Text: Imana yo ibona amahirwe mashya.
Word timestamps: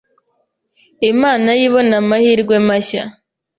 Imana 1.11 1.47
yo 1.57 1.63
ibona 1.67 1.93
amahirwe 2.01 2.55
mashya. 2.67 3.03